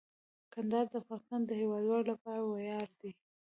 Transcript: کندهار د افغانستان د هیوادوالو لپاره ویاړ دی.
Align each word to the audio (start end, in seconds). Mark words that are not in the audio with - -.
کندهار 0.53 0.85
د 0.89 0.93
افغانستان 1.01 1.41
د 1.45 1.51
هیوادوالو 1.61 2.09
لپاره 2.11 2.41
ویاړ 2.43 2.87
دی. 2.99 3.11